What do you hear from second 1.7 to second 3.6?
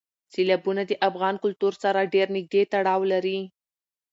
سره ډېر نږدې تړاو لري.